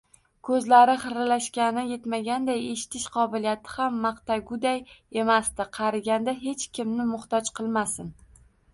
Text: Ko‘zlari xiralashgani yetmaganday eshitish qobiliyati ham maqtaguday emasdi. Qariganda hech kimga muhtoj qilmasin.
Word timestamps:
Ko‘zlari 0.47 0.93
xiralashgani 1.03 1.83
yetmaganday 1.89 2.65
eshitish 2.71 3.05
qobiliyati 3.19 3.75
ham 3.75 4.01
maqtaguday 4.07 4.83
emasdi. 5.27 5.71
Qariganda 5.81 6.39
hech 6.45 6.69
kimga 6.81 7.11
muhtoj 7.17 7.57
qilmasin. 7.61 8.15